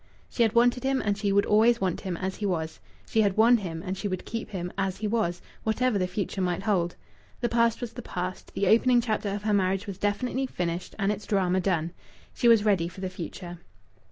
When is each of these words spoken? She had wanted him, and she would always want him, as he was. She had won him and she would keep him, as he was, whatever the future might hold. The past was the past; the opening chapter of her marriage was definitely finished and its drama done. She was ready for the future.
She 0.31 0.41
had 0.41 0.55
wanted 0.55 0.81
him, 0.81 0.99
and 0.99 1.15
she 1.15 1.31
would 1.31 1.45
always 1.45 1.79
want 1.79 2.01
him, 2.01 2.17
as 2.17 2.37
he 2.37 2.45
was. 2.47 2.79
She 3.05 3.21
had 3.21 3.37
won 3.37 3.57
him 3.57 3.83
and 3.85 3.95
she 3.95 4.07
would 4.07 4.25
keep 4.25 4.49
him, 4.49 4.73
as 4.75 4.97
he 4.97 5.07
was, 5.07 5.43
whatever 5.63 5.99
the 5.99 6.07
future 6.07 6.41
might 6.41 6.63
hold. 6.63 6.95
The 7.41 7.49
past 7.49 7.81
was 7.81 7.93
the 7.93 8.01
past; 8.01 8.51
the 8.55 8.65
opening 8.65 8.99
chapter 8.99 9.29
of 9.29 9.43
her 9.43 9.53
marriage 9.53 9.85
was 9.85 9.99
definitely 9.99 10.47
finished 10.47 10.95
and 10.97 11.11
its 11.11 11.27
drama 11.27 11.61
done. 11.61 11.91
She 12.33 12.47
was 12.47 12.65
ready 12.65 12.87
for 12.87 12.99
the 13.01 13.11
future. 13.11 13.59